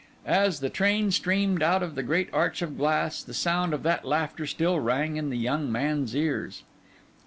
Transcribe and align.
As 0.25 0.61
the 0.61 0.69
train 0.71 1.11
steamed 1.11 1.61
out 1.61 1.83
of 1.83 1.93
the 1.93 2.01
great 2.01 2.27
arch 2.33 2.63
of 2.63 2.75
glass, 2.75 3.21
the 3.21 3.35
sound 3.35 3.71
of 3.71 3.83
that 3.83 4.03
laughter 4.03 4.47
still 4.47 4.79
rang 4.79 5.15
in 5.15 5.29
the 5.29 5.37
young 5.37 5.71
man's 5.71 6.15
ears. 6.15 6.63